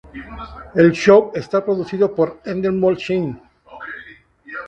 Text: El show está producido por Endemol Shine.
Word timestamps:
El 0.73 0.93
show 0.93 1.31
está 1.35 1.63
producido 1.63 2.15
por 2.15 2.39
Endemol 2.43 2.95
Shine. 2.97 3.39